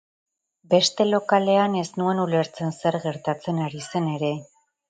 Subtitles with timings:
[0.73, 4.35] Beste lokalean ez nuen ulertzen zer gertatzen ari zen ere.